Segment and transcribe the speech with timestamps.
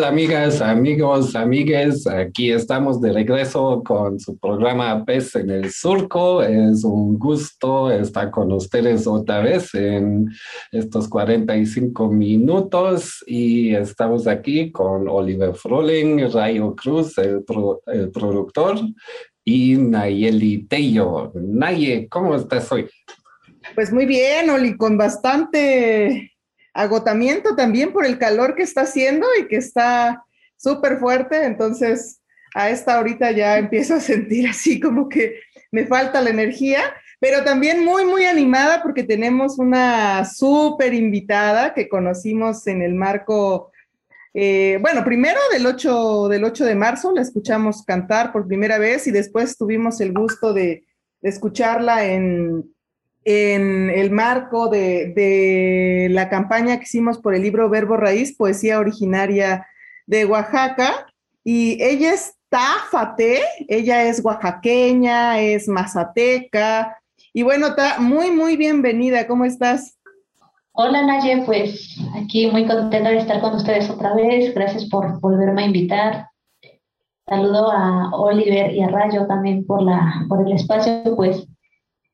[0.00, 2.06] Tal amigas, amigos, amigues?
[2.06, 6.42] Aquí estamos de regreso con su programa Pez en el Surco.
[6.42, 10.30] Es un gusto estar con ustedes otra vez en
[10.72, 18.78] estos 45 minutos y estamos aquí con Oliver Froling, Rayo Cruz, el, productor,
[19.44, 21.32] y Nayeli Tello.
[21.34, 22.88] Naye, ¿cómo estás hoy?
[23.74, 26.32] Pues muy bien, Oli, con bastante
[26.80, 30.24] agotamiento también por el calor que está haciendo y que está
[30.56, 32.20] súper fuerte, entonces
[32.54, 35.40] a esta ahorita ya empiezo a sentir así como que
[35.70, 36.80] me falta la energía,
[37.20, 43.70] pero también muy, muy animada porque tenemos una súper invitada que conocimos en el marco,
[44.34, 49.06] eh, bueno, primero del 8, del 8 de marzo, la escuchamos cantar por primera vez
[49.06, 50.84] y después tuvimos el gusto de
[51.22, 52.64] escucharla en,
[53.24, 59.66] en el marco de, la campaña que hicimos por el libro Verbo Raíz, poesía originaria
[60.06, 61.06] de Oaxaca.
[61.44, 66.98] Y ella es Tafate, ella es oaxaqueña, es mazateca.
[67.32, 69.26] Y bueno, está muy, muy bienvenida.
[69.26, 69.96] ¿Cómo estás?
[70.72, 74.54] Hola Naye, pues aquí muy contenta de estar con ustedes otra vez.
[74.54, 76.26] Gracias por volverme a invitar.
[77.28, 81.14] Saludo a Oliver y a Rayo también por, la, por el espacio.
[81.16, 81.46] Pues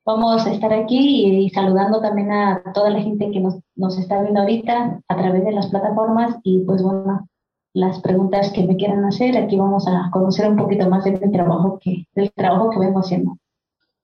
[0.06, 4.22] Vamos a estar aquí y, saludando también a toda la gente que nos, nos, está
[4.22, 7.28] viendo ahorita a través de las plataformas y pues bueno,
[7.74, 11.80] las preguntas que me quieran hacer, aquí vamos a conocer un poquito más del trabajo
[11.82, 13.36] que, del trabajo que vengo haciendo.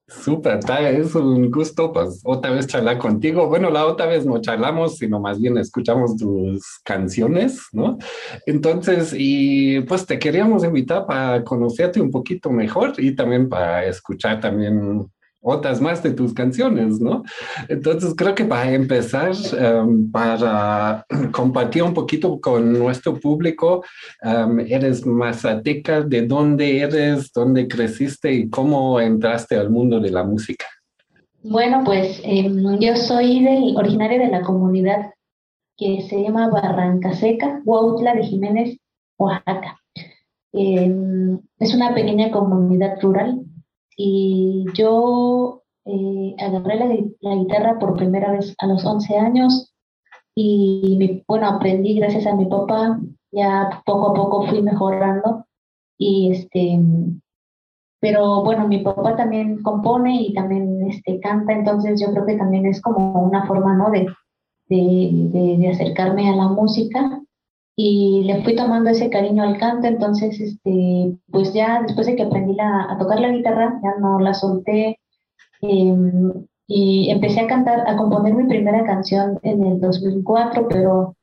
[0.09, 3.49] Súper, es un gusto, pues otra vez charlar contigo.
[3.49, 7.97] Bueno, la otra vez no charlamos, sino más bien escuchamos tus canciones, ¿no?
[8.45, 14.41] Entonces, y pues te queríamos invitar para conocerte un poquito mejor y también para escuchar
[14.41, 15.09] también
[15.43, 17.25] otras más de tus canciones, ¿no?
[17.69, 23.83] Entonces creo que para empezar, em, para compartir un poquito con nuestro público,
[24.23, 30.23] um, eres mazateca, ¿de dónde eres, dónde creciste y cómo entraste al mundo de la
[30.23, 30.67] música?
[31.43, 35.11] Bueno, pues em, yo soy del, originaria de la comunidad
[35.77, 38.79] que se llama Barranca Seca, Huautla de Jiménez,
[39.19, 39.79] Oaxaca.
[40.53, 43.41] es una pequeña comunidad rural
[43.97, 46.77] y yo eh, agarré
[47.21, 49.73] la, guitarra por primera vez a los 11 años
[50.35, 53.01] y bueno, aprendí gracias a mi papá,
[53.33, 55.47] ya poco a poco fui mejorando
[55.99, 56.81] y este,
[58.01, 62.67] pero bueno, mi papá también compone y también este, canta, entonces yo creo que también
[62.67, 63.91] es como una forma, ¿no?
[63.91, 64.07] De,
[64.69, 67.23] de, de acercarme a la música
[67.77, 72.25] y le fui tomando ese cariño al canto, entonces, este, pues ya después de que
[72.25, 74.99] aprendí a tocar la guitarra, ya no la solté
[75.63, 81.17] em, y empecé a cantar, a componer mi primera canción en el 2004, pero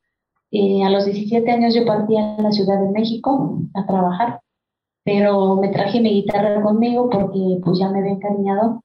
[0.51, 4.41] eh, a los 17 años yo partí a la Ciudad de México a trabajar,
[5.03, 8.81] pero me traje mi guitarra conmigo porque pues ya me había encariñado.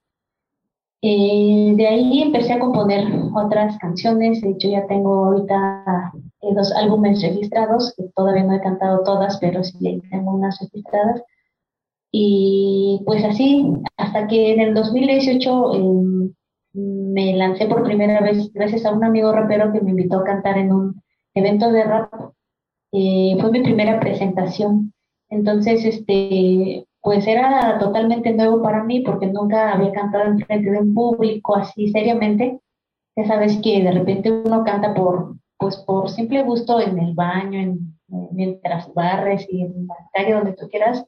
[1.02, 6.12] Eh, de ahí empecé a componer otras canciones, de hecho ya tengo ahorita
[6.52, 11.22] dos álbumes registrados, que todavía no he cantado todas, pero sí tengo unas registradas.
[12.12, 16.34] Y pues así, hasta que en el 2018 em,
[16.74, 20.58] me lancé por primera vez gracias a un amigo rapero que me invitó a cantar
[20.58, 21.02] en un
[21.34, 22.12] evento de rap.
[22.92, 24.92] Eh, fue mi primera presentación.
[25.28, 30.78] Entonces, este, pues era totalmente nuevo para mí porque nunca había cantado en frente de
[30.78, 32.60] un público así seriamente.
[33.16, 37.58] Ya sabes que de repente uno canta por, pues por simple gusto en el baño,
[37.58, 37.98] en,
[38.32, 41.06] mientras barres y en la calle donde tú quieras,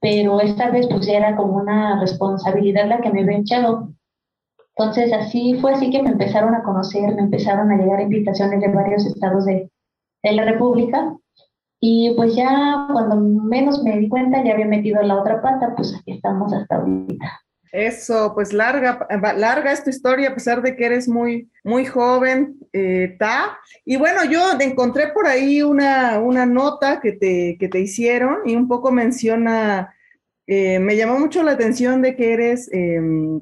[0.00, 3.92] pero esta vez pues era como una responsabilidad la que me había echado.
[4.76, 8.66] Entonces así fue así que me empezaron a conocer, me empezaron a llegar invitaciones de
[8.66, 9.70] varios estados de,
[10.24, 11.16] de la República
[11.78, 15.94] y pues ya cuando menos me di cuenta ya había metido la otra pata, pues
[15.94, 17.42] aquí estamos hasta ahorita.
[17.72, 23.16] Eso, pues larga, larga esta historia, a pesar de que eres muy, muy joven, eh,
[23.18, 23.58] Ta.
[23.86, 28.56] Y bueno, yo encontré por ahí una, una nota que te, que te hicieron y
[28.56, 29.94] un poco menciona,
[30.46, 33.40] eh, me llamó mucho la atención de que eres, em,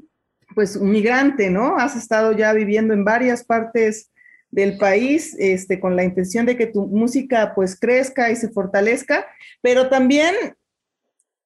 [0.55, 1.77] pues, un migrante, ¿no?
[1.77, 4.13] Has estado ya viviendo en varias partes
[4.53, 9.27] del país, este, con la intención de que tu música, pues, crezca y se fortalezca,
[9.61, 10.35] pero también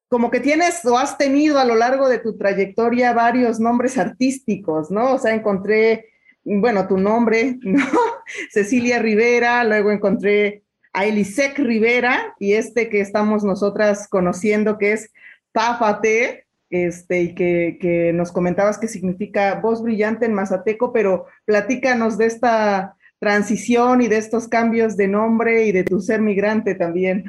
[0.09, 4.91] como que tienes o has tenido a lo largo de tu trayectoria varios nombres artísticos,
[4.91, 5.15] ¿no?
[5.15, 6.11] O sea, encontré,
[6.45, 7.85] bueno, tu nombre, ¿no?
[8.51, 10.62] Cecilia Rivera, luego encontré
[10.93, 15.11] a Elisec Rivera y este que estamos nosotras conociendo que es
[15.53, 22.19] Tafate, este, y que, que, nos comentabas que significa voz brillante en mazateco, pero platícanos
[22.19, 27.25] de esta transición y de estos cambios de nombre y de tu ser migrante también.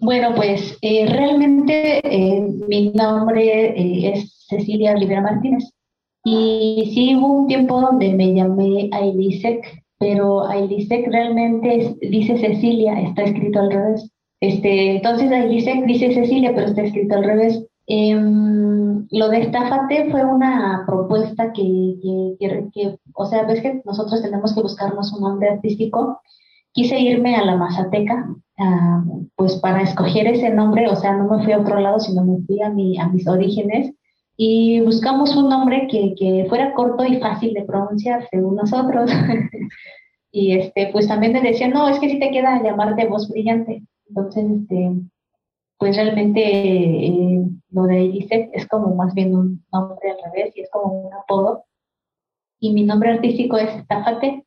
[0.00, 5.70] Bueno, pues eh, realmente eh, mi nombre eh, es Cecilia Rivera Martínez.
[6.24, 9.62] Y sí hubo un tiempo donde me llamé Ailisec,
[9.98, 14.10] pero Ailisec realmente dice Cecilia, está escrito al revés.
[14.40, 17.66] Este, entonces Ailisec dice Cecilia, pero está escrito al revés.
[17.86, 24.22] Em, lo de Estafate fue una propuesta que, que, que, o sea, ves que nosotros
[24.22, 26.20] tenemos que buscarnos un nombre artístico.
[26.72, 28.28] Quise irme a la Mazateca,
[28.62, 29.02] Ah,
[29.36, 32.42] pues para escoger ese nombre, o sea, no me fui a otro lado, sino me
[32.44, 33.94] fui a, mi, a mis orígenes
[34.36, 39.10] y buscamos un nombre que, fuera corto y fácil de pronunciar, según nosotros.
[40.32, 43.82] y este, pues también me decían, no, es que si te queda llamarte voz brillante.
[44.08, 44.92] Entonces, este,
[45.78, 50.60] pues realmente eh, lo de Eliseth es como más bien un nombre al revés y
[50.62, 51.64] es como un apodo.
[52.60, 54.44] Y mi nombre artístico es Tafate.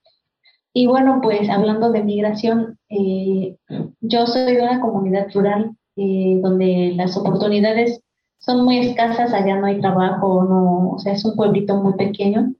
[0.74, 3.56] Y bueno, pues hablando de migración, eh,
[4.02, 8.02] yo soy de una comunidad rural eh, donde las oportunidades
[8.40, 12.54] son muy escasas, allá no hay trabajo, no, o sea, es un pueblito muy pequeño.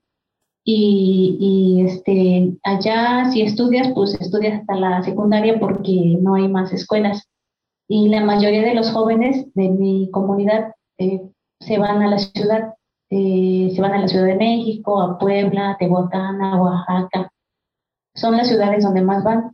[0.66, 6.72] Y, y, este, allá si estudias, pues estudias hasta la secundaria porque no hay más
[6.72, 7.28] escuelas.
[7.90, 11.22] Y la mayoría de los jóvenes de mi comunidad eh,
[11.60, 12.76] se van a la ciudad,
[13.10, 17.33] se van a la Ciudad de México, a Puebla, Tehuacán, a Oaxaca
[18.16, 19.54] son las ciudades donde más van.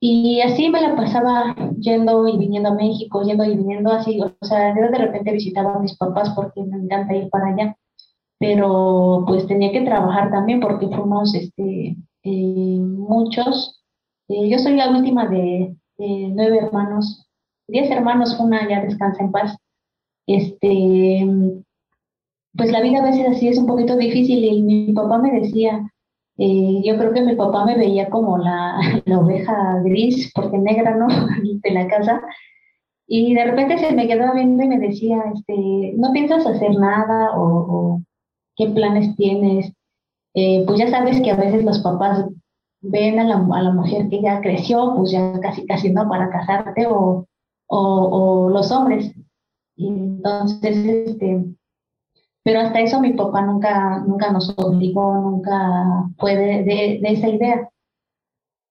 [0.00, 4.20] Y así me la pasaba yendo y viniendo a México, yendo y viniendo así.
[4.20, 7.76] O sea, yo de repente visitaba a mis papás porque me encanta ir para allá.
[8.38, 13.82] Pero pues tenía que trabajar también porque fuimos este, eh, muchos.
[14.28, 17.26] Eh, yo soy la última de, nueve hermanos,
[17.66, 19.56] diez hermanos, una ya descansa en paz.
[20.28, 21.26] Este,
[22.56, 25.90] pues la vida a veces así es un poquito difícil y mi papá me decía,
[26.38, 30.96] eh, yo creo que mi papá me veía como la, la, oveja gris, porque negra,
[30.96, 31.08] ¿no?
[31.42, 32.22] de la casa.
[33.08, 37.30] Y de repente se me quedaba viendo y me decía, este, ¿no piensas hacer nada
[37.36, 38.00] o,
[38.56, 39.72] qué planes tienes?
[40.34, 42.26] Eh, pues ya sabes que a veces los papás
[42.82, 46.30] ven a la, a la, mujer que ya creció, pues ya casi casi no para
[46.30, 47.26] casarte o,
[47.66, 49.12] o, o los hombres.
[49.76, 51.44] Y entonces, este,
[52.48, 57.68] pero hasta eso mi papá nunca, nunca nos obligó, nunca fue de, esa idea.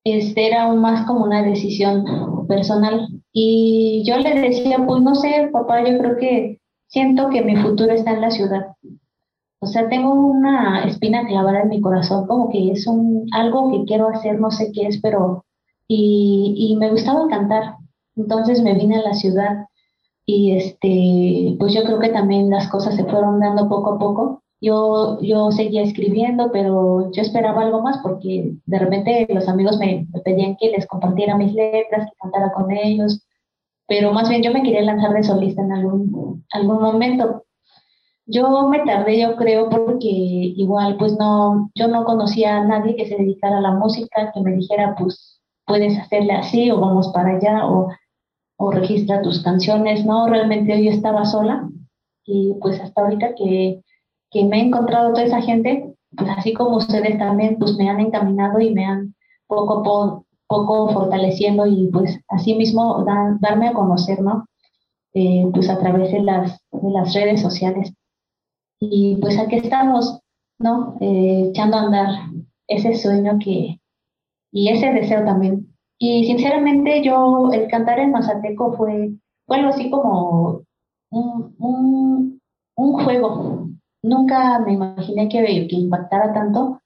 [0.03, 3.07] Este era aún más como una decisión personal.
[3.31, 7.93] Y yo le decía, pues no sé, papá, yo creo que siento que mi futuro
[7.93, 8.65] está en la ciudad.
[9.59, 13.85] O sea, tengo una espina clavada en mi corazón, como que es un, algo que
[13.85, 15.45] quiero hacer, no sé qué es, pero...
[15.87, 17.75] Y, y me gustaba cantar.
[18.15, 19.67] Entonces me vine a la ciudad
[20.29, 24.43] y este, pues yo creo que también las cosas se fueron dando poco a poco.
[24.59, 30.05] Yo, yo seguía escribiendo, pero yo esperaba algo más porque de repente los amigos me,
[30.25, 33.25] pedían que les compartiera mis letras, que cantara con ellos,
[33.87, 37.45] pero más bien yo me quería lanzar de solista en algún, algún momento.
[38.25, 43.07] Yo me tardé, yo creo, porque igual, pues no, yo no conocía a nadie que
[43.07, 47.37] se dedicara a la música, que me dijera, pues puedes hacerle así o vamos para
[47.37, 47.89] allá o
[48.57, 50.27] o registra tus canciones, ¿no?
[50.27, 51.69] Realmente yo estaba sola
[52.25, 53.81] y pues hasta ahorita que,
[54.31, 57.99] que me he encontrado toda esa gente, pues así como ustedes también, pues me han
[57.99, 59.15] encaminado y me han
[59.47, 63.05] poco a poco, fortaleciendo y pues así mismo
[63.39, 64.45] darme a conocer, ¿no?
[65.13, 67.93] Eh, pues a través de las, de las redes sociales.
[68.79, 70.19] Y pues aquí estamos,
[70.59, 70.97] ¿no?
[71.01, 72.07] Eh, echando a andar
[72.67, 73.79] ese sueño que,
[74.51, 75.66] y ese deseo también
[75.99, 79.11] y sinceramente yo, el cantar en Mazateco fue,
[79.45, 80.63] fue algo así como
[81.09, 82.39] un,
[82.75, 83.69] juego.
[84.03, 86.81] Nunca me imaginé que, que impactara tanto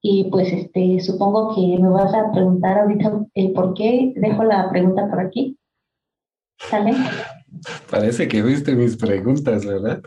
[0.00, 4.12] y pues este, supongo que me vas a preguntar ahorita el por qué.
[4.16, 5.56] Dejo la pregunta por aquí.
[6.58, 6.94] ¿Sale?
[7.90, 10.02] Parece que viste mis preguntas, ¿verdad?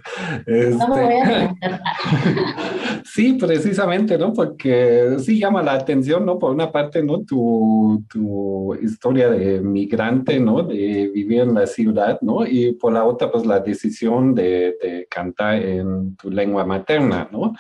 [0.48, 1.82] No me voy a este, preguntar.
[3.16, 4.34] sí, precisamente, ¿no?
[4.34, 6.38] Porque sí llama la atención, ¿no?
[6.38, 7.24] Por una parte, ¿no?
[7.24, 10.64] Tu, tu historia de migrante, ¿no?
[10.64, 12.46] De vivir en la ciudad, ¿no?
[12.46, 17.54] Y por la otra, pues la decisión de, de cantar en tu lengua materna, ¿no?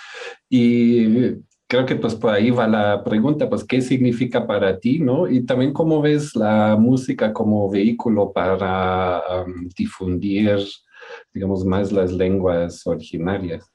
[0.49, 1.35] Y
[1.67, 5.29] creo que pues por ahí va la pregunta, pues qué significa para ti, ¿no?
[5.29, 9.23] Y también cómo ves la música como vehículo para
[9.77, 10.59] difundir,
[11.33, 13.74] digamos, más las lenguas originarias.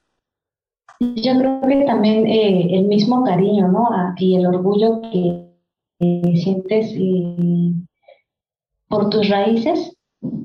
[1.01, 3.89] Yo creo que también eh, el mismo cariño, ¿no?
[4.19, 5.47] y el orgullo que
[5.99, 7.73] sientes eh,
[8.89, 9.97] por tus raíces.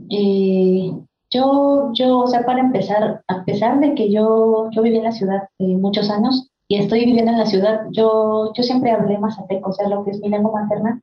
[0.10, 0.92] Eh,
[1.30, 5.12] yo, yo, o sea, para empezar, a pesar de que yo, yo viví en la
[5.12, 9.74] ciudad muchos años, y estoy viviendo en la ciudad, yo, yo siempre hablé mazateco, o
[9.74, 11.02] sea, lo que es mi lengua materna,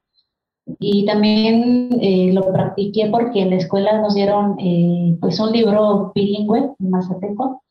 [0.79, 6.13] y también eh, lo practiqué porque en la escuela nos dieron eh, pues un libro
[6.15, 7.63] bilingüe mazateco,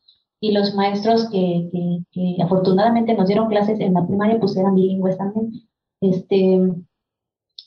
[0.42, 1.68] y los maestros que,
[2.10, 5.52] que, afortunadamente nos dieron clases en la primaria pues eran bilingües también.
[6.00, 6.60] Este,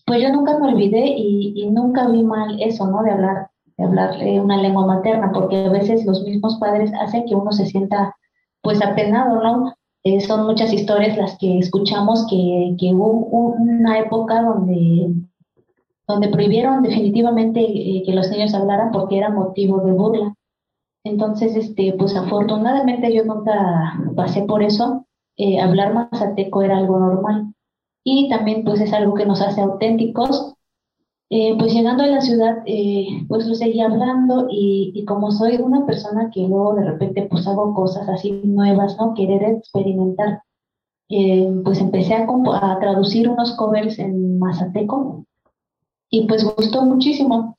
[0.06, 3.02] pues yo nunca me olvidé y, y nunca vi mal eso, ¿no?
[3.02, 7.36] De hablar, de hablar una lengua materna, porque a veces los mismos padres hacen que
[7.36, 8.14] uno se sienta
[8.62, 9.74] pues apenado, ¿no?
[10.04, 15.14] Eh, son muchas historias las que escuchamos que, que hubo una época donde,
[16.10, 20.36] donde prohibieron definitivamente eh, que los niños hablaran porque era motivo de burla.
[21.06, 25.06] Entonces, este, pues afortunadamente yo nunca pasé por eso.
[25.38, 27.54] Eh, hablar mazateco era algo normal.
[28.04, 30.56] Y también pues es algo que nos hace auténticos
[31.30, 35.84] eh, pues llegando a la ciudad, eh, pues lo seguí hablando y, como soy una
[35.86, 39.16] persona que luego de repente pues hago cosas así nuevas, ¿no?
[39.16, 40.44] Querer experimentar,
[41.10, 42.28] eh, pues empecé a,
[42.62, 45.26] a, traducir unos covers en mazateco
[46.12, 47.56] y pues gustó muchísimo.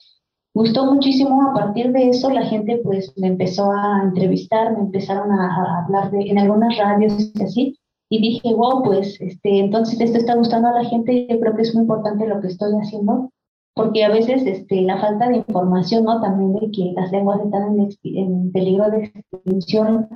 [0.56, 5.30] Gustó muchísimo, a partir de eso la gente pues me empezó a entrevistar, me empezaron
[5.30, 10.16] a, hablar de, en algunas radios y así, y dije, wow, pues este, entonces esto
[10.16, 12.72] está gustando a la gente y yo creo que es muy importante lo que estoy
[12.80, 13.30] haciendo
[13.74, 16.22] porque a veces este, la falta de información, ¿no?
[16.22, 20.08] También de que las lenguas están en, peligro de extinción,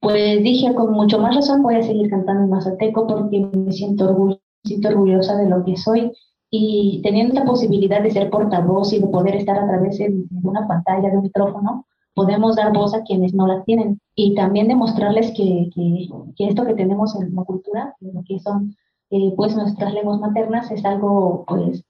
[0.00, 4.38] pues dije con mucho más razón voy a seguir cantando en mazateco porque me siento,
[4.62, 6.12] siento orgullosa de lo que soy
[6.50, 10.66] y teniendo la posibilidad de ser portavoz y de poder estar a través de, una
[10.66, 15.30] pantalla, de un micrófono, podemos dar voz a quienes no la tienen y también demostrarles
[15.30, 17.94] que, que, que esto que tenemos en la cultura,
[18.26, 18.74] que son
[19.10, 21.84] eh, pues nuestras lenguas maternas, es algo pues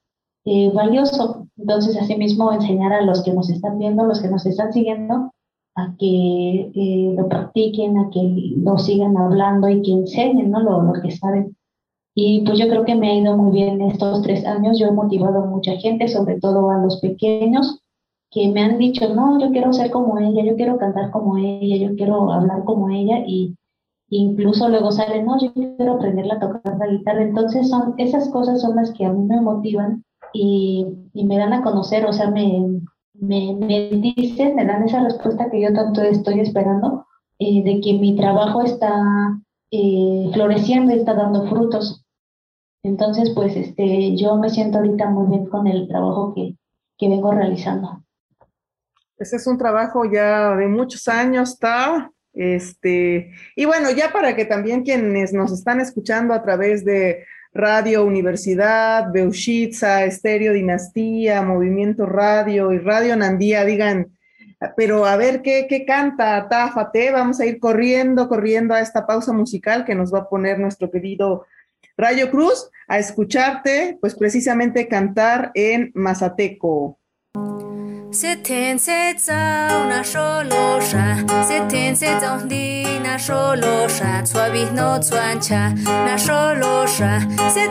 [0.45, 1.47] eh, valioso.
[1.57, 5.33] Entonces, asimismo, enseñar a los que nos están viendo, los que nos están siguiendo,
[5.77, 10.61] a que eh, lo practiquen, a que lo sigan hablando y que enseñen ¿no?
[10.61, 11.57] lo, lo, que saben.
[12.15, 14.79] Y pues yo creo que me ha ido muy bien estos tres años.
[14.79, 17.81] Yo he motivado a mucha gente, sobre todo a los pequeños,
[18.31, 21.77] que me han dicho, no, yo quiero ser como ella, yo quiero cantar como ella,
[21.77, 23.25] yo quiero hablar como ella.
[23.27, 23.57] Y
[24.11, 27.23] incluso luego salen, no, yo quiero aprender a tocar la guitarra.
[27.23, 31.63] Entonces, son, esas cosas son las que a mí me motivan y, me dan a
[31.63, 32.81] conocer, o sea, me,
[33.15, 37.07] me, me, dicen, me dan esa respuesta que yo tanto estoy esperando,
[37.39, 39.41] eh, de que mi trabajo está
[39.71, 42.05] eh, floreciendo y está dando frutos.
[42.83, 46.57] Entonces, pues este, yo me siento ahorita muy bien con el trabajo que,
[46.97, 48.03] que vengo realizando.
[49.19, 52.11] Ese es un trabajo ya de muchos años, está.
[52.33, 58.05] Este, y bueno, ya para que también quienes nos están escuchando a través de Radio
[58.05, 64.17] Universidad, Beushitza, Estéreo Dinastía, Movimiento Radio y Radio Nandía digan,
[64.77, 69.33] pero a ver qué, qué canta Táfate, vamos a ir corriendo, corriendo a esta pausa
[69.33, 71.47] musical que nos va a poner nuestro querido
[71.97, 76.99] Rayo Cruz a escucharte, pues precisamente cantar en Mazateco.
[78.13, 83.55] Se thiên se zao na sho lo sha se thiên se zao di na sho
[83.55, 84.65] lo sha chua bi
[85.87, 87.21] na sho lo sha
[87.55, 87.69] se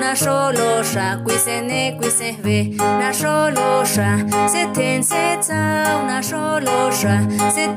[0.00, 0.52] na sho
[1.38, 6.90] se ne se ve na sho lo sha se thiên se zao na sho lo
[6.90, 7.14] sha
[7.54, 7.68] se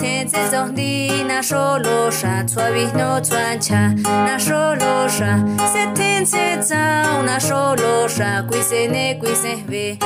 [0.74, 2.44] di na sho lo sha
[4.26, 4.40] na
[6.26, 7.76] se zao na sho
[8.88, 9.98] ne se ve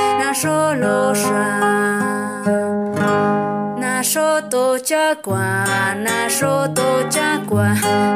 [3.82, 5.64] na sho to cha kwa
[6.06, 7.68] na sho to cha kwa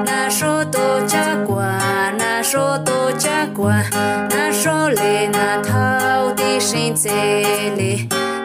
[0.08, 1.68] na sho to cha kwa
[2.18, 3.76] na sho to cha kwa
[4.30, 7.18] na sho le na thao ti shin tse
[7.78, 7.92] le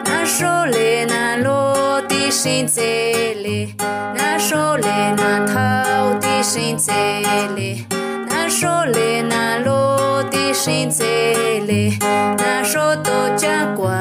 [0.06, 3.58] na sho le na lo ti shin tse le
[4.16, 7.02] na sho le na thao ti shin tse
[7.56, 7.70] le
[8.30, 9.93] na sho le na lo ti
[10.64, 11.04] 心这
[11.66, 11.98] 里，
[12.38, 13.92] 那首都加瓜，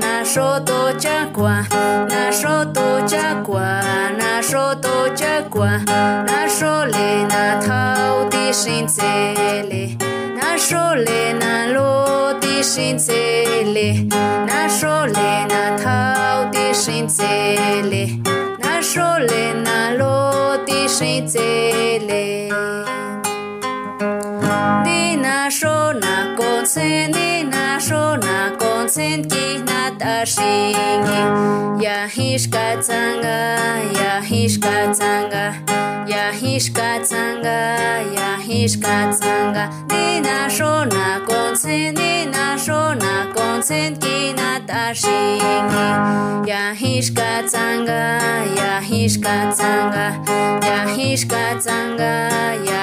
[0.00, 1.62] 那首都加瓜，
[2.08, 3.60] 那首都加瓜，
[4.16, 6.96] 那首都加瓜，那首里
[7.28, 9.02] 那头的心这
[9.68, 9.98] 里，
[10.40, 13.12] 那首里那路的心这
[13.74, 14.08] 里，
[14.46, 15.20] 那首里
[15.50, 17.24] 那头的心这
[17.90, 18.22] 里，
[18.58, 21.75] 那首里那路的心这。
[28.96, 31.20] sind kinat ashingi
[31.84, 33.38] ya hishka tsanga
[34.00, 35.44] ya hishka tsanga
[36.12, 37.58] ya hishka tsanga
[38.18, 45.88] ya hishka tsanga ni nasho na konse ni nasho na konse kinat ashingi
[46.50, 48.00] ya hishka tsanga
[48.60, 50.06] ya hishka tsanga
[50.68, 52.12] ya hishka tsanga
[52.70, 52.82] ya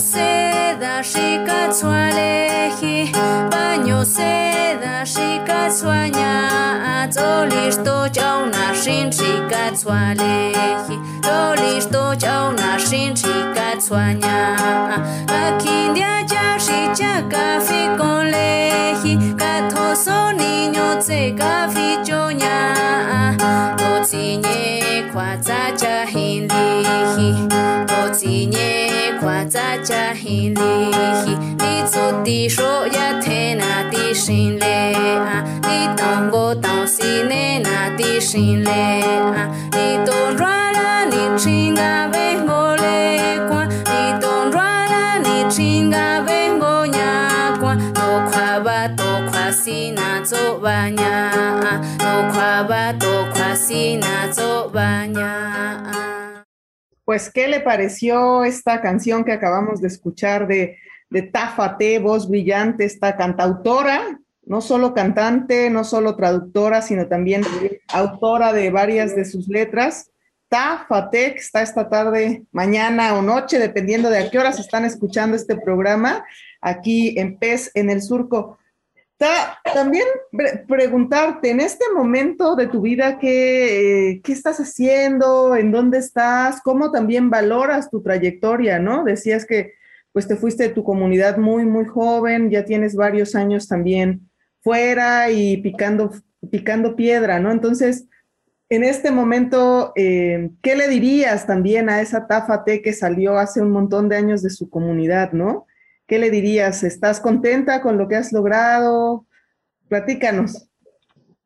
[1.03, 3.11] shika tswalehi
[3.51, 14.37] Baño seda shika to Tsolisto chauna shin shika to Tsolisto chauna shin shika tswanya
[15.27, 17.70] Akindia chashi chakafi
[29.81, 34.93] kwa tsa cha hinlihi Ni tsu ti sho ya te na ti shin le
[35.67, 38.85] Ni tongo tong si ne na ti shin le
[39.75, 46.21] Ni ton ra la ni chinga vengo le kwa Ni ton ra la ni chinga
[46.27, 47.11] vengo nya
[47.59, 51.15] kwa To kwa ba to kwa si na zo ba nya
[52.03, 55.31] To kwa ba to kwa si na zo ba nya
[57.05, 60.77] Pues, ¿qué le pareció esta canción que acabamos de escuchar de,
[61.09, 67.43] de Tafate, voz brillante, esta cantautora, no solo cantante, no solo traductora, sino también
[67.93, 70.11] autora de varias de sus letras?
[70.49, 75.37] Tafate, que está esta tarde, mañana o noche, dependiendo de a qué horas están escuchando
[75.37, 76.25] este programa,
[76.59, 78.59] aquí en PES, en el Surco.
[79.21, 85.55] Ta- también pre- preguntarte, en este momento de tu vida, ¿qué, eh, ¿qué estás haciendo?
[85.55, 86.59] ¿En dónde estás?
[86.63, 89.03] ¿Cómo también valoras tu trayectoria, no?
[89.03, 89.73] Decías que
[90.11, 94.27] pues te fuiste de tu comunidad muy, muy joven, ya tienes varios años también
[94.63, 96.09] fuera y picando,
[96.49, 97.51] picando piedra, ¿no?
[97.51, 98.07] Entonces,
[98.69, 103.69] en este momento, eh, ¿qué le dirías también a esa Tafate que salió hace un
[103.69, 105.67] montón de años de su comunidad, ¿no?
[106.11, 106.83] ¿Qué le dirías?
[106.83, 109.27] ¿Estás contenta con lo que has logrado?
[109.87, 110.69] Platícanos.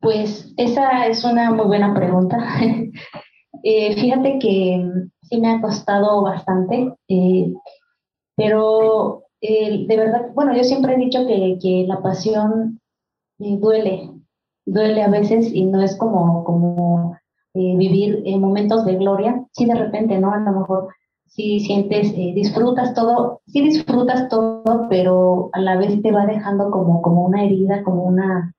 [0.00, 2.36] Pues esa es una muy buena pregunta.
[3.62, 7.52] Eh, fíjate que mm, sí me ha costado bastante, eh,
[8.36, 12.80] pero eh, de verdad, bueno, yo siempre he dicho que, que la pasión
[13.38, 14.10] duele,
[14.66, 17.18] duele a veces y no es como, como
[17.54, 19.42] vivir en momentos de gloria.
[19.52, 20.32] Sí, de repente, ¿no?
[20.32, 20.88] A lo mejor
[21.26, 26.70] sí sientes, eh, disfrutas todo, sí disfrutas todo, pero a la vez te va dejando
[26.70, 28.54] como, como una herida, como una...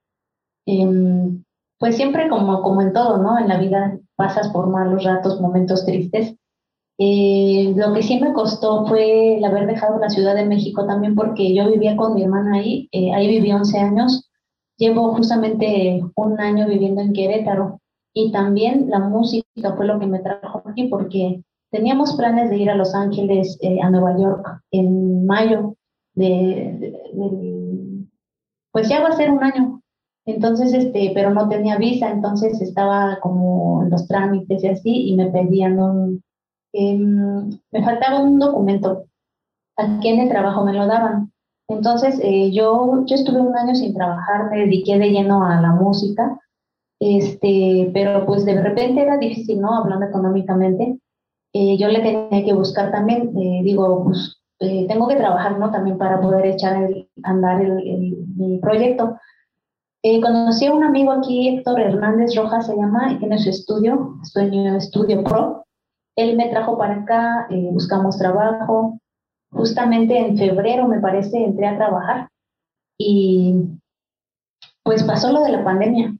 [0.66, 1.42] em,
[1.78, 3.38] pues siempre como, como en todo, ¿no?
[3.38, 6.34] En la vida pasas por malos ratos, momentos tristes.
[6.98, 11.14] Eh, lo que sí me costó fue el haber dejado la Ciudad de México también
[11.14, 14.28] porque yo vivía con mi hermana ahí, eh, ahí viví 11 años,
[14.76, 17.80] llevo justamente un año viviendo en Querétaro
[18.12, 22.70] y también la música fue lo que me trajo aquí porque teníamos planes de ir
[22.70, 25.76] a Los Ángeles, eh, a Nueva York en mayo
[26.14, 26.94] de,
[28.72, 29.78] pues ya va a ser un año
[30.28, 35.16] entonces, este, pero no tenía visa, entonces estaba como en los trámites y así, y
[35.16, 36.20] me pedían
[36.74, 39.06] em, me faltaba un documento.
[39.78, 41.32] Aquí en el trabajo me lo daban.
[41.66, 45.72] Entonces, eh, yo, yo estuve un año sin trabajar, me dediqué de lleno a la
[45.72, 46.38] música,
[47.00, 49.74] este, pero pues de repente era difícil, ¿no?
[49.76, 50.98] Hablando económicamente.
[51.52, 55.70] Eh, yo le tenía que buscar también, eh, digo, pues eh, tengo que trabajar, ¿no?
[55.70, 59.16] También para poder echar el, andar el, el- mi proyecto.
[60.02, 64.14] Eh, conocí a un amigo aquí, Héctor Hernández Rojas se llama, y tiene su estudio,
[64.22, 65.64] Sueño Estudio Pro.
[66.16, 68.98] Él me trajo para acá, buscamos trabajo.
[69.50, 72.28] Justamente en febrero, me parece, entré a trabajar
[72.98, 73.54] y
[74.82, 76.14] pues pasó lo de la pandemia.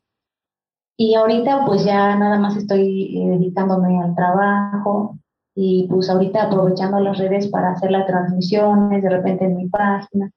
[1.01, 5.17] Y ahorita pues ya nada más estoy eh, dedicándome al trabajo
[5.55, 10.31] y pues ahorita aprovechando las redes para hacer las transmisiones, de repente en mi página.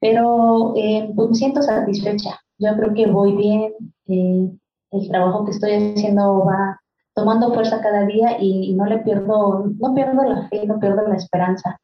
[0.00, 2.38] Pero eh, pues me siento satisfecha.
[2.58, 3.72] Yo creo que voy bien.
[4.08, 4.50] eh,
[4.90, 6.80] el trabajo que estoy haciendo va
[7.14, 11.08] tomando fuerza cada día y, y no le pierdo, no pierdo la fe, no pierdo
[11.08, 11.78] la esperanza.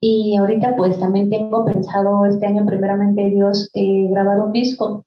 [0.00, 5.04] Y ahorita pues también tengo pensado este año primeramente Dios eh, grabar un disco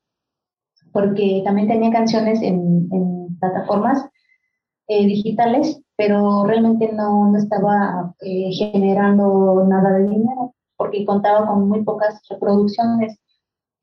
[0.93, 2.89] porque también tenía canciones en,
[3.39, 4.07] plataformas
[4.87, 11.67] eh, digitales pero realmente no, no estaba eh, generando nada de dinero porque contaba con
[11.69, 13.17] muy pocas reproducciones.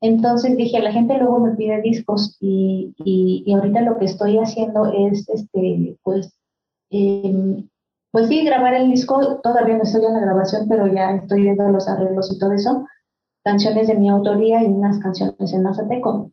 [0.01, 4.87] Entonces dije, la gente luego me pide discos y, y, ahorita lo que estoy haciendo
[4.91, 6.33] es, este, pues,
[6.89, 7.69] em,
[8.11, 11.69] pues sí, grabar el disco, todavía no estoy en la grabación, pero ya estoy viendo
[11.69, 12.85] los arreglos y todo eso,
[13.43, 16.31] canciones de mi autoría y unas canciones en Mazateco.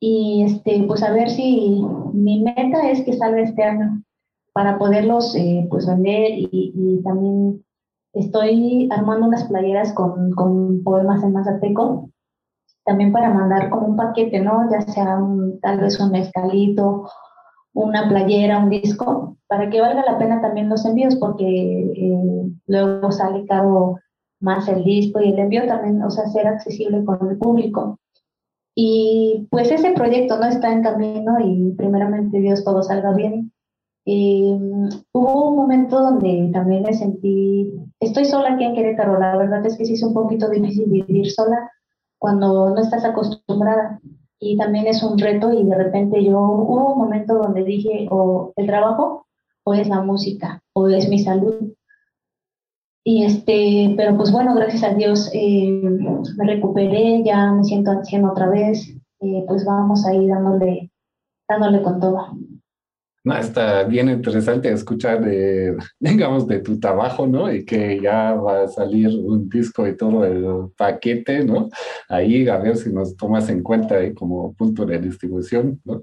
[0.00, 4.02] Y este, pues a ver si mi meta es que salga este año
[4.52, 7.64] para poderlos eh, pues vender y, también
[8.12, 12.10] estoy armando unas playeras con, con poemas en Mazateco
[12.84, 14.68] también para mandar como un paquete, ¿no?
[14.70, 15.20] Ya sea
[15.62, 17.08] tal vez un mezcalito,
[17.72, 23.12] una playera, un disco, para que valga la pena también los envíos, porque eh, luego
[23.12, 23.96] sale caro
[24.40, 27.98] más el disco y el envío también, o sea, ser accesible con el público.
[28.82, 33.52] Y pues ese proyecto no está en camino y primeramente Dios todo salga bien.
[34.06, 39.36] Y, mm, hubo un momento donde también me sentí, estoy sola aquí en Querétaro, la
[39.36, 41.70] verdad es que sí es un poquito difícil vivir sola,
[42.18, 44.00] cuando no estás acostumbrada.
[44.38, 48.54] Y también es un reto y de repente yo hubo un momento donde dije o
[48.56, 49.26] el trabajo
[49.64, 51.74] o es la música o es mi salud.
[53.12, 58.30] Y este, pero pues bueno, gracias a Dios eh, me recuperé, ya me siento anciana
[58.30, 60.92] otra vez, eh, pues vamos ahí dándole,
[61.48, 62.28] dándole con todo.
[63.22, 67.52] No, está bien interesante escuchar, de, digamos, de tu trabajo, ¿no?
[67.52, 71.68] Y que ya va a salir un disco y todo el paquete, ¿no?
[72.08, 76.02] Ahí a ver si nos tomas en cuenta como punto de distribución, ¿no?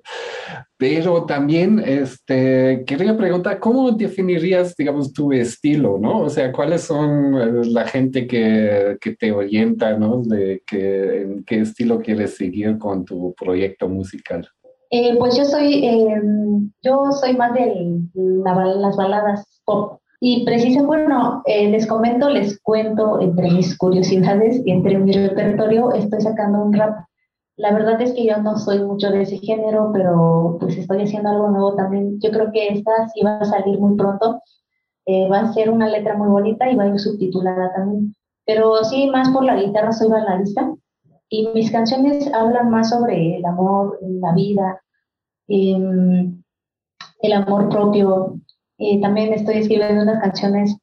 [0.78, 6.22] Pero también, este, quería preguntar, ¿cómo definirías, digamos, tu estilo, ¿no?
[6.22, 10.22] O sea, ¿cuáles son eh, la gente que, que te orienta, ¿no?
[10.22, 14.48] De que, en qué estilo quieres seguir con tu proyecto musical.
[14.90, 16.22] Eh, pues yo soy, eh,
[16.82, 20.00] yo soy más de las baladas pop.
[20.20, 25.92] Y precisamente, bueno, eh, les comento, les cuento entre mis curiosidades y entre mi repertorio,
[25.92, 27.06] estoy sacando un rap.
[27.58, 31.30] La verdad es que yo no soy mucho de ese género, pero pues estoy haciendo
[31.30, 32.20] algo nuevo también.
[32.20, 34.42] Yo creo que esta sí va a salir muy pronto.
[35.32, 38.16] va a ser una letra muy bonita y va a ir subtitulada también.
[38.46, 40.74] Pero sí, más por la guitarra soy baladista.
[41.30, 44.82] Y mis canciones hablan más sobre el amor, la vida,
[45.48, 46.42] em,
[47.22, 48.40] el amor propio.
[48.78, 50.78] Eh, también estoy escribiendo unas canciones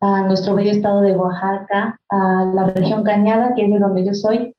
[0.00, 4.12] a nuestro bello estado de Oaxaca, a la región Cañada, que es de donde yo
[4.12, 4.54] soy.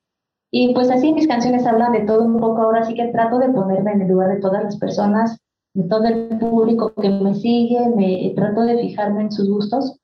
[0.52, 2.64] Y pues así mis canciones hablan de todo un poco.
[2.64, 5.38] Ahora sí que trato de ponerme en el lugar de todas las personas,
[5.74, 10.00] de todo el público que me sigue, me trato de fijarme en sus gustos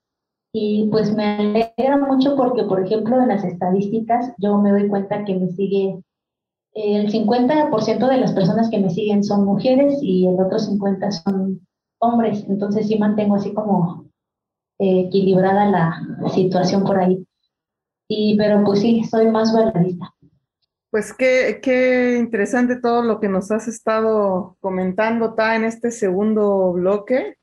[0.56, 5.26] y pues me alegra mucho porque, por ejemplo, en las estadísticas yo me doy cuenta
[5.26, 6.00] que me sigue
[6.76, 11.68] el 50% de las personas que me siguen son mujeres y el otro 50% son
[12.00, 12.46] hombres.
[12.48, 14.06] Entonces sí mantengo así como
[14.78, 17.26] eh, equilibrada la situación por ahí.
[18.08, 20.14] Y, pero pues sí, soy más baladista.
[20.92, 26.74] Pues qué, qué interesante todo lo que nos has estado comentando, está en este segundo
[26.74, 27.38] bloque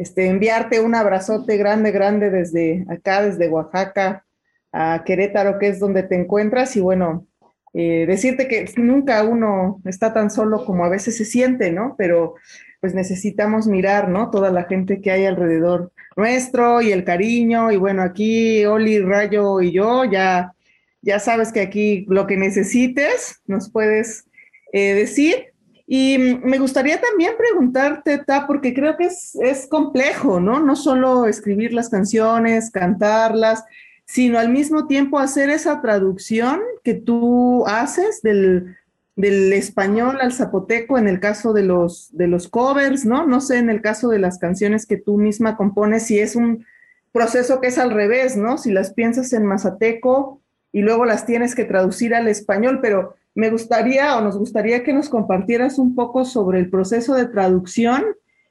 [0.00, 4.24] este, enviarte un abrazote grande, grande desde acá, desde Oaxaca
[4.72, 7.26] a Querétaro, que es donde te encuentras, y bueno,
[7.74, 11.96] eh, decirte que nunca uno está tan solo como a veces se siente, ¿no?
[11.98, 12.36] Pero
[12.80, 14.30] pues necesitamos mirar, ¿no?
[14.30, 19.60] Toda la gente que hay alrededor nuestro y el cariño, y bueno, aquí Oli, Rayo
[19.60, 20.54] y yo, ya,
[21.02, 24.24] ya sabes que aquí lo que necesites nos puedes
[24.72, 25.49] eh, decir.
[25.92, 30.60] Y me gustaría también preguntarte, Ta, porque creo que es, es, complejo, ¿no?
[30.60, 33.64] No solo escribir las canciones, cantarlas,
[34.04, 38.76] sino al mismo tiempo hacer esa traducción que tú haces del,
[39.16, 43.26] del español al zapoteco en el caso de los, de los covers, ¿no?
[43.26, 46.64] No sé, en el caso de las canciones que tú misma compones, si es un
[47.10, 48.58] proceso que es al revés, ¿no?
[48.58, 53.50] Si las piensas en mazateco y luego las tienes que traducir al español, pero me
[53.50, 58.04] gustaría o nos gustaría que nos compartieras un poco sobre el proceso de traducción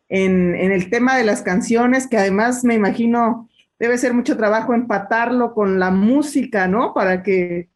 [0.08, 5.54] en, el tema de las canciones, que además me imagino debe ser mucho trabajo empatarlo
[5.54, 6.94] con la música, ¿no?
[6.94, 7.70] Para que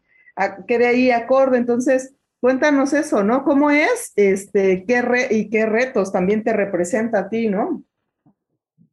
[0.67, 1.57] quede ahí acorde.
[1.57, 3.43] Entonces, cuéntanos eso, ¿no?
[3.43, 4.11] ¿Cómo es?
[4.15, 7.83] Este, qué y qué retos también te representa a ti, ¿no?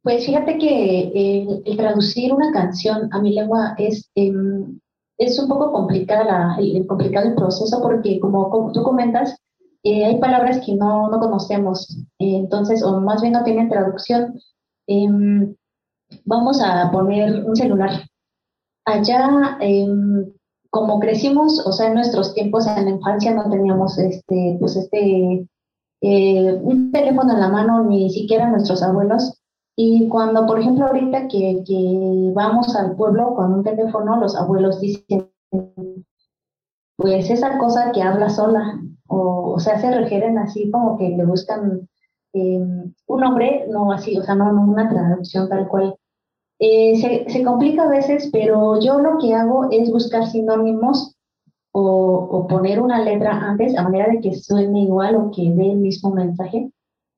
[0.03, 4.79] Pues fíjate que el traducir una canción a mi lengua es, em,
[5.21, 9.37] es un poco complicada el, complicado el proceso porque como, tú comentas,
[9.83, 14.39] eh, hay palabras que no, no conocemos, eh, entonces, o más bien no tienen traducción.
[14.87, 15.55] Em,
[16.25, 17.91] vamos a poner un celular.
[18.85, 20.25] Allá, em,
[20.71, 25.47] como crecimos, o sea, en nuestros tiempos, en la infancia no teníamos este, pues este,
[26.01, 29.39] eh, un teléfono en la mano, ni siquiera nuestros abuelos,
[29.75, 34.79] Y cuando, por ejemplo, ahorita que, que vamos al pueblo con un teléfono, los abuelos
[34.81, 35.29] dicen,
[36.97, 41.25] pues esa cosa que habla sola, o, o sea, se refieren así como que le
[41.25, 41.87] buscan
[42.33, 42.59] eh,
[43.07, 45.95] un nombre, no así, o sea, no, no una traducción tal cual.
[46.59, 51.15] Eh, se, se, complica a veces, pero yo lo que hago es buscar sinónimos
[51.71, 51.81] o,
[52.31, 55.77] o, poner una letra antes a manera de que suene igual o que dé el
[55.77, 56.71] mismo mensaje,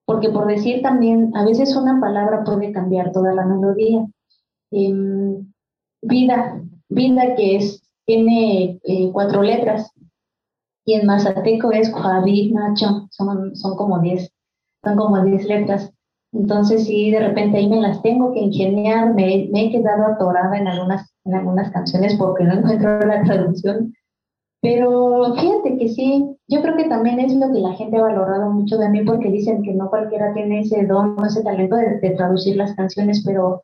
[0.06, 4.06] porque por decir también, a veces una palabra puede cambiar toda la melodía.
[4.72, 4.94] Eh,
[6.02, 9.92] vida, vida que es, tiene eh, cuatro letras,
[10.86, 14.30] y en mazateco es Javi, Nacho, son, son como diez,
[14.84, 15.92] son como diez letras.
[16.34, 20.58] Entonces, sí, de repente ahí me las tengo que ingeniar, me, me, he quedado atorada
[20.58, 23.94] en algunas, en algunas canciones porque no encuentro la traducción.
[24.64, 28.50] Pero fíjate que sí, yo creo que también es lo que la gente ha valorado
[28.50, 32.12] mucho de mí porque dicen que no cualquiera tiene ese don, ese talento de, de
[32.12, 33.64] traducir las canciones, pero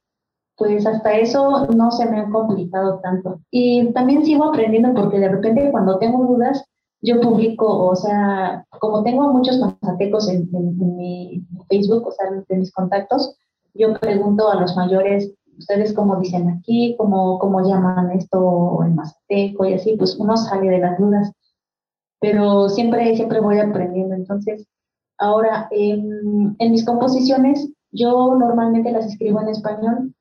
[0.58, 3.40] pues hasta eso no se me ha complicado tanto.
[3.50, 6.66] Y también sigo aprendiendo porque de repente cuando tengo dudas,
[7.02, 12.30] yo publico, o sea, como tengo muchos mazatecos en, en, en, mi Facebook, o sea,
[12.46, 13.38] de mis contactos,
[13.74, 19.66] yo pregunto a los mayores, ustedes cómo dicen aquí, cómo, cómo llaman esto en mazateco
[19.66, 21.32] y así, pues uno sale de las dudas.
[22.20, 24.16] Pero siempre, siempre voy aprendiendo.
[24.16, 24.68] Entonces,
[25.18, 30.14] ahora, en, en mis composiciones, yo normalmente las escribo en español